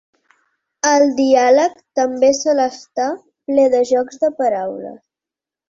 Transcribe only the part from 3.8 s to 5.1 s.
jocs de paraules.